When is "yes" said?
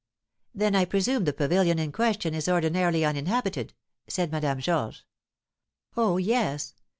6.17-6.73